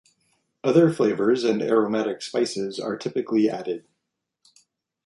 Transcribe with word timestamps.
Other 0.63 0.91
flavors 0.91 1.43
and 1.43 1.61
aromatic 1.61 2.23
spices 2.23 2.79
are 2.79 2.97
typically 2.97 3.47
added. 3.47 3.85